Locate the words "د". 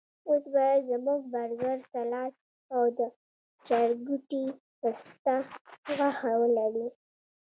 2.97-2.99